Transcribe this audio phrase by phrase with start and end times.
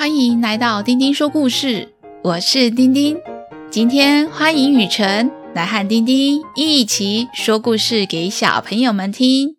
[0.00, 1.92] 欢迎来到丁丁说故事，
[2.24, 3.18] 我是丁丁。
[3.70, 9.58] 今天欢迎雨辰来和丁丁一起说故事给小朋友们听。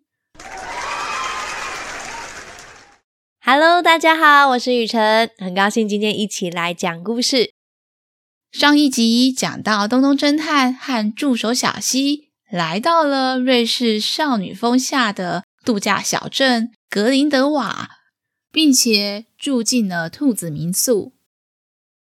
[3.40, 7.52] Hello，大家好，我是雨辰，很高兴今天一起来讲故事。
[8.50, 17.90] 上一集讲到东东侦探和助手小西来到了瑞士少女峰下的度假小镇格林德瓦。
[18.52, 21.12] 并且住进了兔子民宿。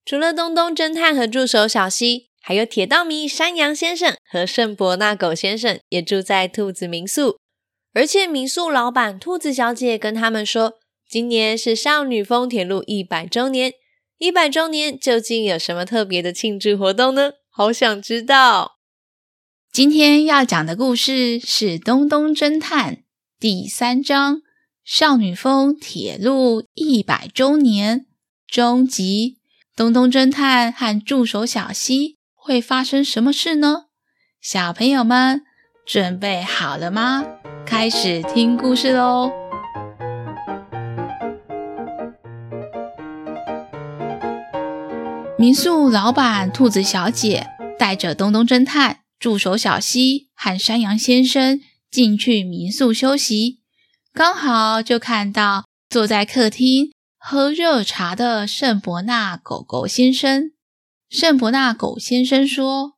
[0.05, 7.39] 除了东东侦探和助手小西，还有铁道迷山羊先生和圣伯纳狗先生也住在兔子民宿。
[7.93, 13.75] 而且民宿老板兔子小姐跟他们说，今年是少女峰铁路一百周年。
[14.19, 17.33] 一百周年究竟有什么特别的庆祝活动呢？
[17.51, 18.79] 好想知道。
[19.71, 22.95] 今天要讲的故事是《东东侦探》
[23.39, 24.43] 第三章。
[24.91, 28.07] 少女峰铁路一百周年
[28.47, 29.37] 终极，
[29.77, 33.89] 东东侦探和助手小西会发生什么事呢？
[34.41, 35.43] 小朋友们
[35.85, 37.23] 准备好了吗？
[37.67, 39.31] 开始听故事喽！
[45.39, 47.47] 民宿老板兔子小姐
[47.79, 53.58] 带着东东侦探、助手小西和山羊先生进去民宿休息。
[54.19, 60.51] 刚好就看到坐在客厅喝热茶的圣伯纳狗狗先生。
[61.09, 62.95] 圣伯纳狗先生说：“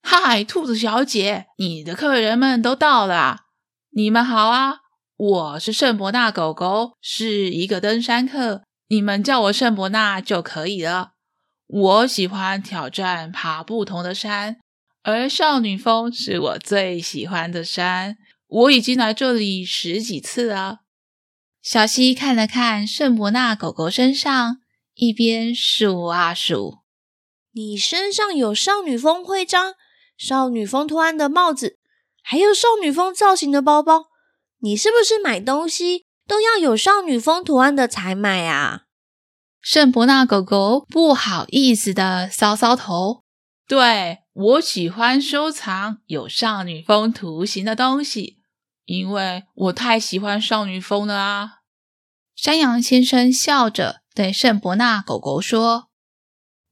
[0.00, 3.46] 嗨，兔子小姐，你的客人们都到了。
[3.90, 4.76] 你们好啊，
[5.16, 11.14] 我是圣伯纳狗狗，是一个登山客，你们叫我圣伯纳就可以了。
[11.66, 14.58] 我喜欢挑战爬不同的山，
[15.02, 20.80] 而少女峰是我最喜欢的山。”我已经来这里十几次了。
[21.60, 24.58] 小西看了看圣伯纳狗狗身上，
[24.94, 26.78] 一边数啊数。
[27.52, 29.74] 你身上有少女风徽章、
[30.16, 31.78] 少女风图案的帽子，
[32.22, 34.06] 还有少女风造型的包包。
[34.60, 38.82] 你是不是买东西都要有少女风图案的才买啊？
[39.60, 43.24] 圣伯纳狗狗不好意思的搔搔头。
[43.66, 48.37] 对，我喜欢收藏有少女风图形的东西。
[48.88, 51.50] 因为我太喜欢少女风了啊！
[52.34, 55.88] 山羊先生笑着对圣伯纳狗狗说：“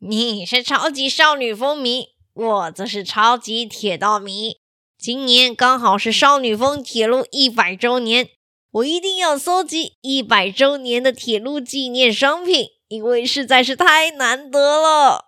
[0.00, 4.56] 你是超级少女风迷，我则是超级铁道迷。
[4.98, 8.30] 今年刚好是少女风铁路一百周年，
[8.70, 15.26] 我一定要搜集一百周年的铁路纪念商品，因为实在是太难得了。”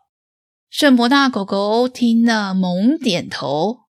[0.70, 3.87] 圣伯纳狗狗听了猛点头。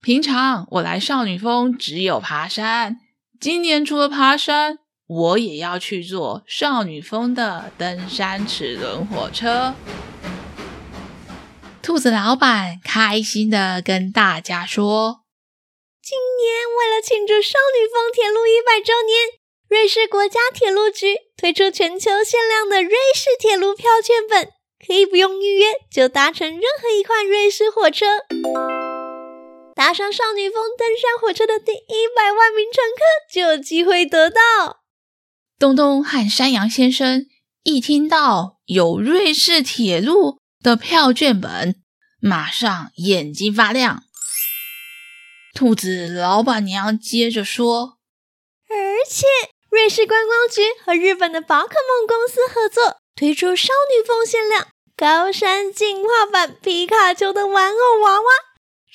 [0.00, 2.98] 平常我来少女峰只有爬山，
[3.40, 9.74] 今年除了爬山，我也要去坐少女峰的登山齿轮火车。
[11.82, 15.22] 兔子老板开心地跟大家说
[16.00, 24.52] ：“今年为了庆祝少女峰铁路一百周年，瑞士国家铁路局推出全球限量的瑞士铁路票券本，
[24.86, 28.06] 可以不用预约就搭乘任何一款瑞士火车。”
[29.88, 33.00] 搭上少女峰登山火车的第一百万名乘客
[33.32, 34.82] 就有机会得到。
[35.58, 37.24] 东东和山羊先生
[37.62, 41.76] 一听到有瑞士铁路的票券本，
[42.20, 44.02] 马上眼睛发亮。
[45.54, 47.96] 兔子老板娘接着说
[48.68, 48.76] ：“而
[49.08, 49.24] 且
[49.70, 58.26] 瑞士观光局和日本的宝可梦公司合作，推出少女峰限量高山进化版皮卡丘的玩偶娃娃。”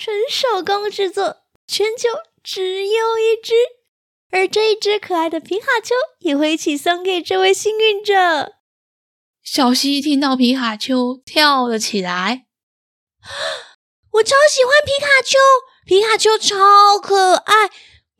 [0.03, 2.09] 纯手工制作，全球
[2.43, 3.53] 只有一只，
[4.31, 8.55] 而这一只可爱的皮卡丘也会一起送给这位幸运者。
[9.41, 12.47] 小希听到皮卡丘跳了起来，
[14.11, 15.37] 我超喜欢皮卡丘，
[15.85, 17.71] 皮卡丘超可爱，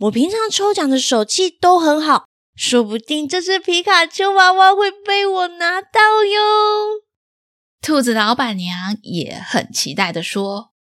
[0.03, 7.01] 我平常抽奖的手气都很好，说不定这只皮卡丘娃娃会被我拿到哟。
[7.81, 10.72] 兔子老板娘也很期待的说。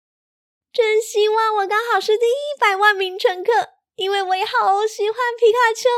[0.73, 3.51] 真希望我刚好是第一百万名乘客，
[3.95, 5.89] 因为我也好喜欢皮卡丘。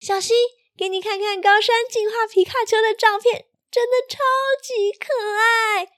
[0.00, 0.34] 小希，
[0.76, 4.18] 给你看看高山进化皮卡丘的照片，真的超
[4.60, 5.06] 级可
[5.38, 5.88] 爱。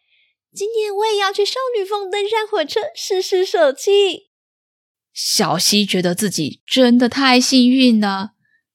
[0.54, 4.30] 今年我也要去少女峰登山火车试试手气。
[5.14, 8.32] 小希觉得自己真的太幸运了，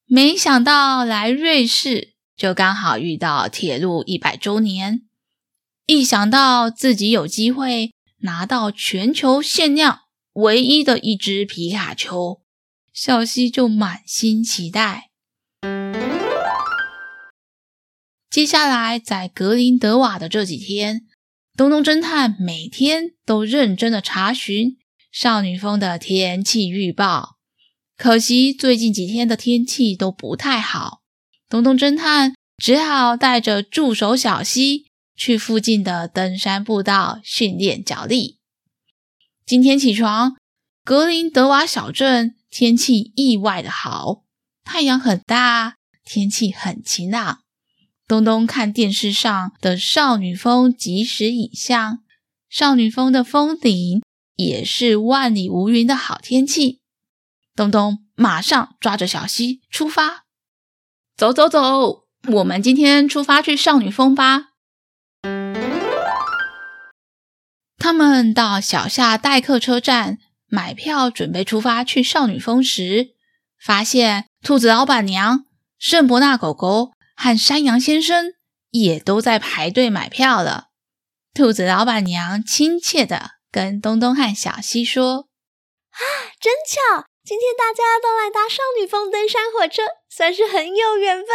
[0.08, 5.02] 没想到来瑞士就刚好遇到铁路一百周年，
[5.86, 7.92] 一想到自己有机会。
[8.22, 10.02] 拿到全球限量
[10.34, 12.42] 唯一的一只皮卡丘，
[12.94, 15.12] 小希就满心期待。
[18.30, 21.08] 接下来在格林德瓦的这几天，
[21.56, 24.78] 东东侦探每天都认真的查询
[25.12, 27.38] 少女峰的天气预报。
[27.96, 31.02] 可惜最近几天的天气都不太好，
[31.50, 34.86] 东东侦探只好带着助手小希
[35.18, 38.38] 去附近的登山步道训练脚力。
[39.46, 40.38] 今天起床，
[40.84, 44.24] 格林德瓦小镇天气意外的好，
[44.64, 47.40] 太阳很大，天气很晴朗。
[48.08, 52.04] 东东看电视上的少女峰即时影像，
[52.50, 54.02] 少女峰的峰顶
[54.36, 56.80] 也是万里无云的好天气。
[57.56, 60.26] 东东马上抓着小溪出发，
[61.18, 64.52] 走走走，我们今天出发去少女峰吧。
[67.88, 70.18] 他们到小夏代客车站
[70.48, 73.12] 买票，准备出发去少女峰时，
[73.58, 75.46] 发现兔子老板娘、
[75.80, 76.92] 圣伯纳狗狗。
[77.16, 78.34] 和山羊先生
[78.72, 80.66] 也都在排队买票了。
[81.34, 85.30] 兔子老板娘亲切的跟东东和小西说
[85.96, 86.04] ：“啊，
[86.42, 91.28] 真巧，今天大家都来搭少女峰登山火车，算是很有缘分。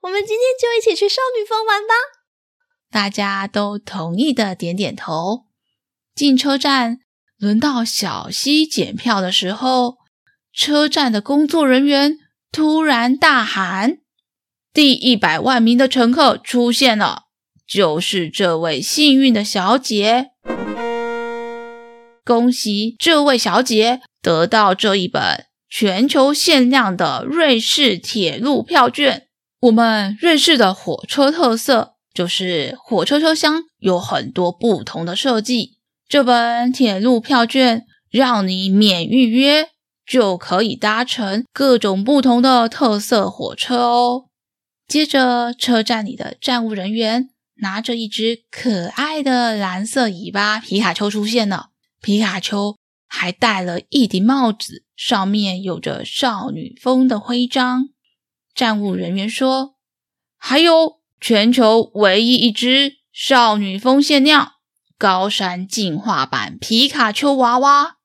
[0.00, 1.92] 我们今天就一起去少女峰玩吧。”
[2.90, 5.49] 大家都同意的点点头。
[6.20, 6.98] 进车站，
[7.38, 9.96] 轮到小希检票的时候，
[10.52, 12.18] 车站的工作人员
[12.52, 14.00] 突然大喊。
[14.74, 17.22] 第一百万名的乘客出现了，
[17.66, 20.32] 就是这位幸运的小姐。
[22.22, 29.28] 恭喜这位小姐得到这一本全球限量的瑞士铁路票券。
[29.60, 35.79] 我们瑞士的火车特色就是火车车厢有很多不同的设计。
[36.10, 39.68] 这本铁路票券让你免预约
[40.04, 44.24] 就可以搭乘各种不同的特色火车哦。
[44.88, 51.68] 接着，车站里的站务人员拿着一只可爱的蓝色尾巴皮卡丘出现了。
[52.02, 52.76] 皮卡丘
[53.06, 57.90] 还戴了一顶帽子，上面有着少女峰的徽章。
[58.52, 59.76] 站务人员说
[60.36, 64.54] ：“还有全球唯一一只少女峰限量
[65.00, 67.96] 高山进化版皮卡丘娃娃。”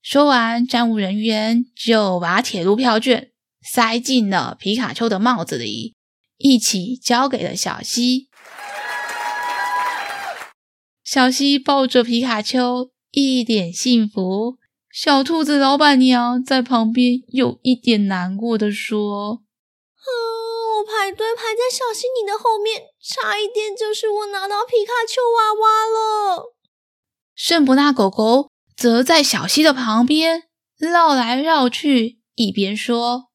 [0.00, 5.94] 说完，站务人员就把铁路票券塞进了皮卡丘的帽子里。
[6.38, 8.30] 一起交给了小希，
[11.04, 14.56] 小希抱着皮卡丘，一脸幸福。
[14.90, 19.42] 小兔子老板娘在旁边有一点难过的说
[20.00, 20.08] ：“啊，
[20.84, 26.54] 排队排在小希你的后面，差一点就是我拿到皮卡丘娃娃了。”
[27.34, 30.44] 圣伯纳狗狗则在小希的旁边
[30.78, 33.30] 绕来绕去，一边说：“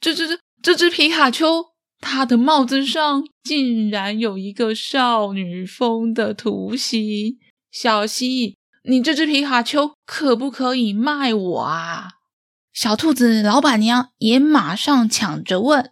[0.00, 1.66] 这、这、这、这只皮卡丘。”
[1.98, 7.38] 它的帽子上竟然有一个少女风的图形。
[7.72, 12.08] 小希，你这只皮卡丘可不可以卖我啊？
[12.72, 15.90] 小兔子老板娘也马上抢着问：“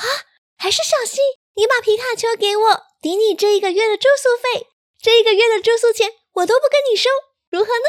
[0.00, 0.26] 啊，
[0.56, 1.20] 还是小希，
[1.54, 4.66] 你把皮卡丘给我，抵你这一个月的住宿费。
[5.00, 7.08] 这一个月的住宿钱我都不跟你收，
[7.50, 7.86] 如何呢？”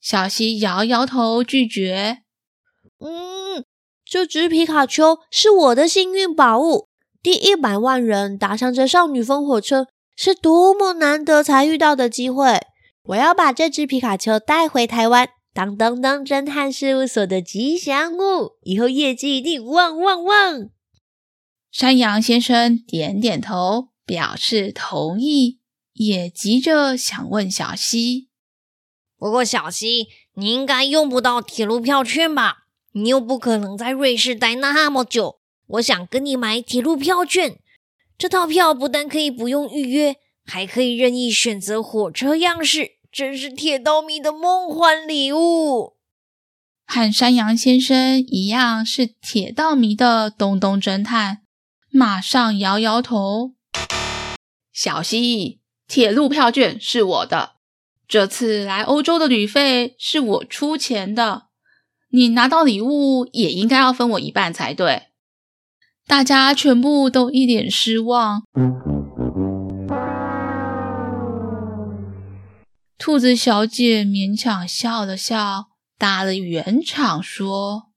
[0.00, 2.18] 小西摇摇头拒绝。
[3.00, 3.64] 嗯。
[4.04, 6.88] 这只皮卡丘是我的幸运宝物，
[7.22, 12.60] 第一百万人搭上这少女峰火车是多么难得才遇到的机会！
[13.04, 20.68] 我要把这只皮卡丘带回台湾，当当当侦探事务所的吉祥物，以后业绩一定旺旺旺！
[21.72, 25.58] 山羊先生点点头，表示同意，
[25.94, 28.28] 也急着想问小西。
[29.16, 32.66] 不过小西，你应该用不到铁路票券吧？
[32.92, 37.58] 你又不可能在瑞士待那么久，我想跟你买铁路票券。
[38.18, 45.96] 这套票不但可以不用预约，还可以任意选择火车样式，真是铁道迷的梦幻礼物。
[46.84, 51.41] 和山羊先生一样是铁道迷的东东侦探，
[51.94, 53.52] 马上摇摇头。
[54.72, 57.56] 小希，铁路票券是我的，
[58.08, 61.48] 这次来欧洲的旅费是我出钱的。
[62.08, 65.08] 你拿到礼物也应该要分我一半才对。
[66.06, 68.42] 大家全部都一脸失望。
[72.96, 75.66] 兔子小姐勉强笑了笑，
[75.98, 77.90] 打了圆场说：“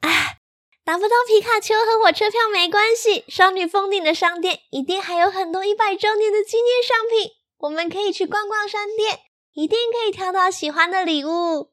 [0.00, 0.38] 哎，
[0.84, 9.20] 拿不到皮卡丘和火车票没关系，少女峰顶的商店一定还有很多一百周年的纪念商品，我们可以去逛逛商店，
[9.52, 11.70] 一定可以挑到喜欢的礼物。”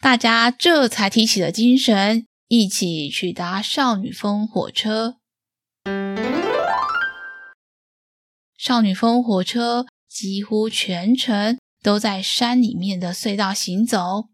[0.00, 5.16] 大家这才提起了精神，一起去搭少女峰火车。
[8.56, 14.28] 少女峰火车几乎全程都在山里面的隧道行走。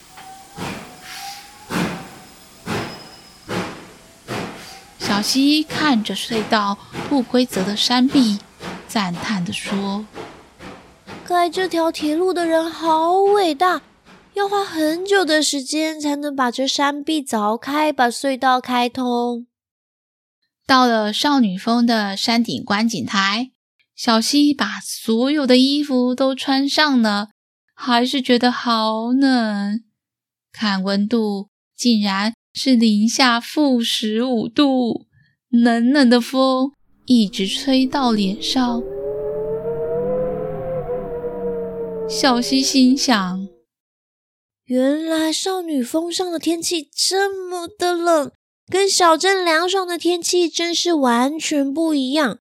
[5.08, 6.76] 小希看着隧道
[7.08, 8.38] 不规则的山壁，
[8.86, 10.04] 赞叹地说
[11.26, 13.80] ：“盖这条铁路的人好伟大，
[14.34, 19.46] 要花很久的时间才能把这山壁凿开，把隧道开通。”
[20.66, 23.50] 到了少女峰的山顶观景台，
[23.96, 27.30] 小希把所有的衣服都穿上了，
[27.74, 29.80] 还是觉得好冷。
[30.52, 35.06] 看温度，竟然是零下负十五度。
[35.48, 36.72] 冷冷的风
[37.06, 38.82] 一直吹到脸上，
[42.08, 43.48] 小希心想：
[44.64, 48.32] 原来少女峰上的天气这么的冷，
[48.66, 52.40] 跟小镇凉爽的天气真是完全不一样。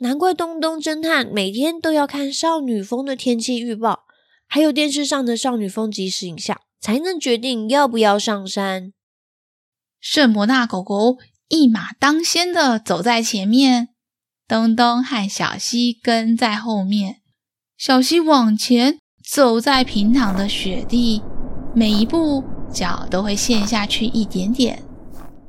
[0.00, 4.00] 难怪东东侦探每天都要看少女峰的天气预报，
[4.48, 8.92] 还有电视上的少女峰即时影像，才能决定要不要上山。
[10.02, 11.16] 圣伯纳狗狗。
[11.48, 13.90] 一马当先的走在前面，
[14.48, 17.20] 东东和小西跟在后面。
[17.76, 21.22] 小西往前走在平躺的雪地，
[21.74, 22.42] 每一步
[22.72, 24.82] 脚都会陷下去一点点。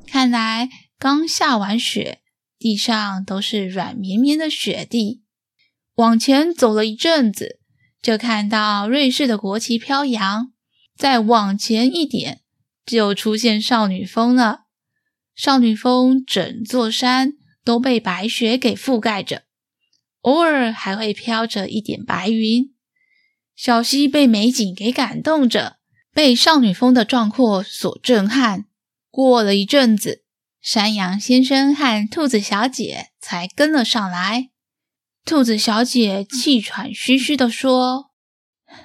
[0.06, 0.70] 看来
[1.00, 2.20] 刚下完雪，
[2.60, 5.24] 地上都是软绵绵的雪地。
[5.96, 7.60] 往前走了一阵子，
[8.02, 10.52] 就看到瑞士的国旗飘扬。
[10.98, 12.42] 再往前一点，
[12.86, 14.62] 就出现少女峰了。
[15.36, 19.44] 少女峰整座山都被白雪给覆盖着，
[20.22, 22.74] 偶尔还会飘着一点白云。
[23.56, 25.78] 小溪被美景给感动着，
[26.14, 28.66] 被少女峰的壮阔所震撼。
[29.10, 30.24] 过了一阵子，
[30.60, 34.50] 山羊先生和兔子小姐才跟了上来。
[35.24, 38.12] 兔子小姐气喘吁吁地说
[38.68, 38.76] ：“啊，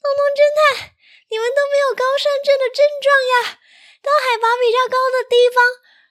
[0.00, 0.91] 东东侦探，
[1.32, 3.56] 你们都没有高山症的症状呀？”
[4.04, 5.64] 到海拔比较高的地方，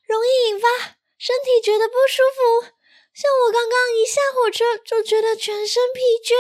[0.08, 2.74] 容易引发身体觉得不舒服。
[3.14, 6.34] 像我刚刚一下火车，就觉得全身疲倦。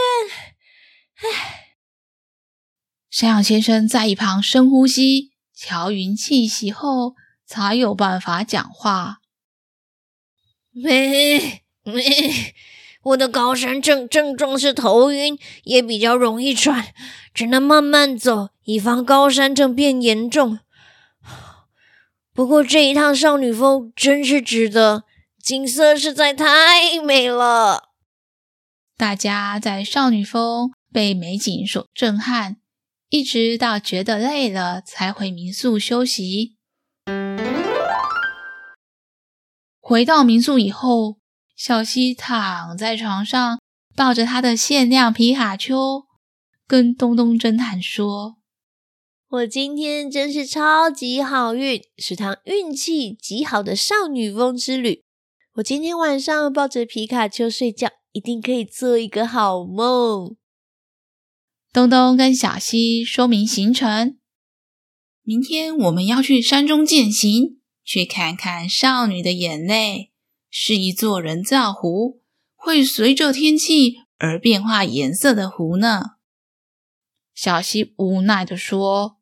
[1.27, 1.75] 唉，
[3.09, 9.17] 山羊先生在一旁深呼吸，调匀气息后，才有办法讲话。
[10.71, 12.55] 没没，
[13.03, 16.93] 我的高山症症状是头晕，也比较容易喘，
[17.33, 20.59] 只能慢慢走，以防高山症变严重。
[22.33, 25.03] 不过这一趟少女峰真是值得，
[25.43, 27.89] 景色实在太美了。
[28.95, 32.55] 大家在少女峰被美景所震撼，
[33.09, 36.55] 一直到觉得累了才回民宿休息。
[39.81, 41.17] 回到民宿以后，
[41.57, 43.59] 小希躺在床上，
[43.97, 46.05] 抱着他的限量皮卡丘，
[46.65, 48.37] 跟东东侦探说。
[49.31, 55.05] 我今天真是超级好运，是趟运气极好的少女风之旅。
[55.53, 60.35] 我今天晚上抱着皮卡丘睡觉，一定可以做一个好梦。
[61.71, 64.17] 东东跟小希说明行程：
[65.23, 70.11] 明天我们要去山中健行，去看看少女的眼泪，
[70.49, 72.19] 是一座人造湖，
[72.53, 76.17] 会随着天气而变化颜色的湖呢。
[77.33, 79.20] 小希无奈地说。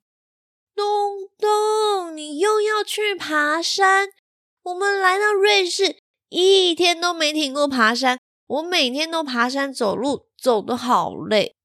[0.80, 4.12] 东东，你又要去爬山？
[4.64, 5.98] 我们来到瑞士，
[6.30, 8.18] 一天都没停过爬山。
[8.48, 11.58] 我每天都爬山走路，走得好累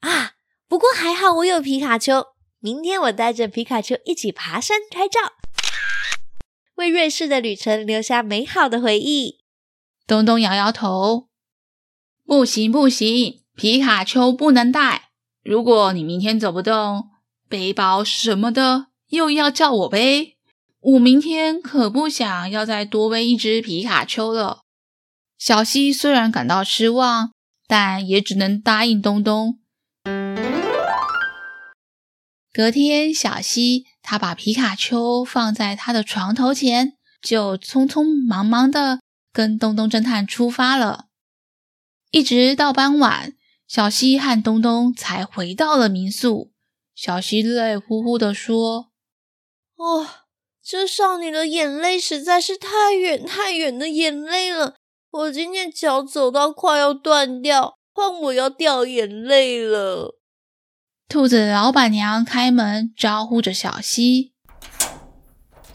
[0.00, 0.32] 啊！
[0.66, 2.26] 不过还好我有皮卡丘，
[2.58, 5.20] 明天我带着皮卡丘一起爬山拍照，
[6.74, 9.44] 为瑞士的旅程留下美好的回忆。
[10.08, 11.28] 东东摇摇头，
[12.24, 15.10] 不行不行，皮卡丘不能带。
[15.44, 17.10] 如果你明天走不动，
[17.48, 20.36] 背包什么的又要叫我背，
[20.80, 24.62] 我明天可不想要再多背一只皮卡丘了。
[25.38, 27.32] 小西虽然感到失望，
[27.68, 29.58] 但也只能答应东东。
[32.52, 39.00] 隔天，小西他把皮卡丘放在他的床头前，就匆匆忙忙的
[39.32, 41.06] 跟东东侦探出发了。
[42.10, 43.34] 一直到傍晚，
[43.68, 46.50] 小西和东东才回到了民宿。
[46.96, 48.90] 小溪泪呼呼地说
[49.76, 50.06] ：“哦，
[50.62, 54.76] 这少女的眼泪实在是太远太远的眼泪了。
[55.10, 60.18] 我今天脚走到快要断掉，换我要掉眼泪了。”
[61.06, 64.32] 兔子老板娘开门招呼着小溪：“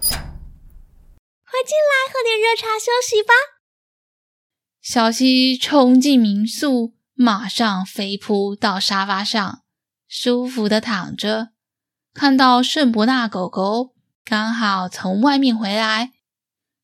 [0.01, 0.09] 快
[1.63, 3.33] 进来，喝点热茶休息吧。”
[4.81, 9.60] 小溪冲进民宿，马上飞扑到沙发上，
[10.13, 11.51] 舒服的躺着。
[12.13, 13.93] 看到圣伯纳狗狗
[14.25, 16.11] 刚好从外面回来，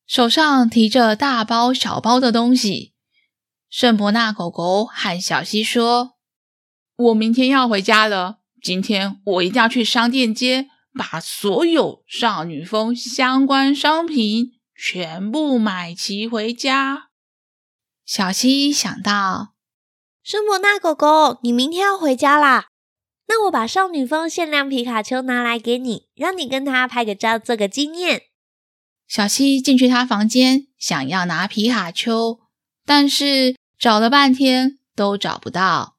[0.06, 2.94] 手上提着大包小包的东西。
[3.70, 6.14] 圣伯纳狗狗喊小希说
[6.96, 17.10] ：“我明天要回家了，今天我一定要去商店街，把所有少女风相关商品全部买齐回家。”
[18.08, 19.50] 小希想到
[20.24, 22.68] ：“圣伯纳狗狗，你明天要回家啦？
[23.28, 28.24] 那我把少女峰限量皮卡丘拿来给你，让你跟他拍个照，做个纪念。”
[29.08, 32.40] 小希进去他房间，想要拿皮卡丘，
[32.86, 35.98] 但是找了半天都找不到。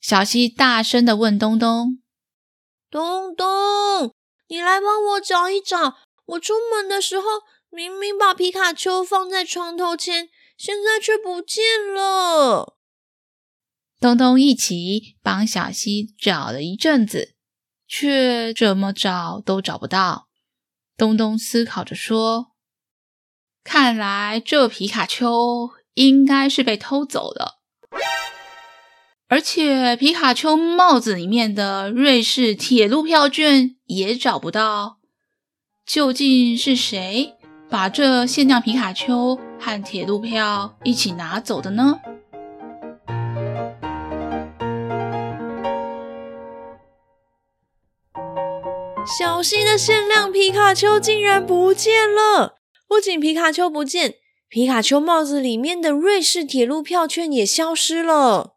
[0.00, 2.00] 小希大声的问东东
[2.90, 4.12] ：“东东，
[4.48, 7.24] 你来帮我找一找，我出门的时候
[7.70, 10.28] 明明把皮卡丘放在床头前。”
[10.58, 12.76] 现在却不见了。
[14.02, 17.36] 东东一起帮小西找了一阵子，
[17.86, 20.26] 却怎么找都找不到。
[20.96, 22.48] 东东思考着说
[23.62, 27.60] ：“看来这皮卡丘应该是被偷走了，
[29.28, 34.98] 而且皮卡丘帽子里面的瑞士铁路票券也找不到。
[35.86, 37.34] 究竟是谁？”
[37.70, 42.00] 把这限量皮卡丘和铁路票一起拿走的呢？
[49.18, 52.56] 小西的限量皮卡丘竟然不见了！
[52.88, 54.14] 不仅皮卡丘不见，
[54.48, 58.56] 皮卡丘帽子里面的瑞士铁路票券也消失了。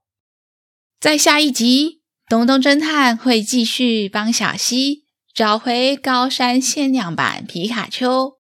[0.97, 8.37] 在下一集，东东侦探会继续帮小西找回高山限量版皮卡丘。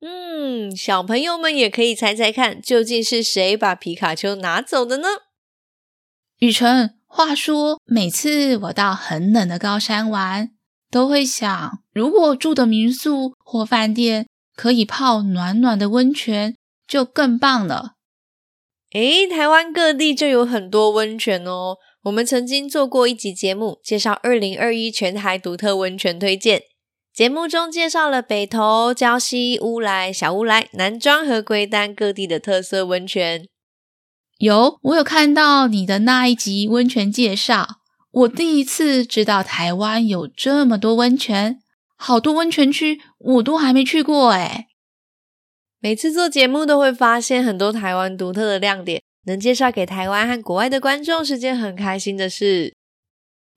[0.00, 5.08] 嗯，小朋友们也可以猜猜看，究竟是谁把皮卡丘拿走的呢？
[6.40, 10.50] 雨辰，话说，每次我到很冷的高山玩，
[10.90, 17.92] 都会想，如果住的民宿或饭店可以泡暖暖的温泉，就更棒了。
[18.92, 21.76] 诶，台湾各地就有很多温泉哦。
[22.04, 26.62] 我们曾经做过一集节目，介绍二零二一全台独特温泉推荐。
[27.12, 33.48] 节目中介绍了北投、礁溪、乌来、小乌来、南庄和龟丹各地的特色温泉。
[34.38, 37.66] 有，我有看到你的那一集温泉介绍。
[38.10, 41.60] 我第一次知道台湾有这么多温泉，
[41.96, 44.68] 好多温泉区我都还没去过哎。
[45.80, 52.74] 每次做节目都会发现很多台湾独特的亮点，能介绍给台湾和国外的观众是件很开心的事。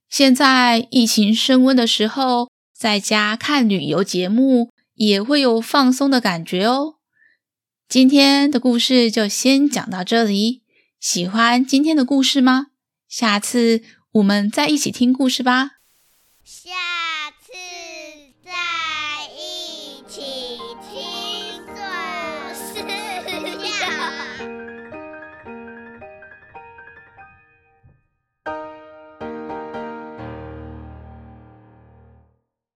[0.09, 2.49] 现在疫情升温的时候。
[2.79, 6.95] 在家看旅游节目也会有放松的感觉哦。
[7.89, 10.63] 今天的故事就先讲到这里。
[10.97, 12.67] 喜欢今天的故事吗？
[13.09, 13.83] 下次
[14.19, 15.77] 我们再一起听故事吧。
[16.43, 16.71] 下